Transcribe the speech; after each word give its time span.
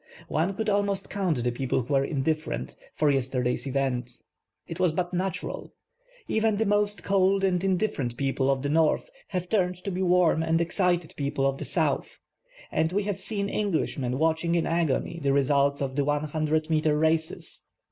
One 0.29 0.55
could 0.55 0.67
almost 0.67 1.11
count 1.11 1.43
the 1.43 1.51
people 1.51 1.83
who 1.83 1.93
were 1.93 2.03
indifferent, 2.03 2.75
for 2.95 3.11
yesterday's 3.11 3.67
events. 3.67 4.23
It 4.67 4.79
was 4.79 4.93
but 4.93 5.13
natural. 5.13 5.75
F.ven 6.27 6.57
the 6.57 6.65
most 6.65 7.03
cold 7.03 7.43
and 7.43 7.63
indifferent 7.63 8.17
people 8.17 8.49
of 8.49 8.63
the 8.63 8.69
north 8.69 9.11
have 9.27 9.47
turned 9.47 9.75
to 9.83 9.91
he 9.93 10.01
warm 10.01 10.41
and 10.41 10.59
excited 10.59 11.13
people 11.17 11.45
of 11.45 11.59
the 11.59 11.65
south, 11.65 12.17
and 12.71 12.91
we 12.91 13.03
have 13.03 13.19
seen 13.19 13.47
Englishmen* 13.47 14.17
watching 14.17 14.55
in 14.55 14.65
agony 14.65 15.19
the 15.21 15.33
results 15.33 15.83
of 15.83 15.95
the 15.95 16.03
100 16.03 16.71
meter 16.71 16.97
races. 16.97 17.65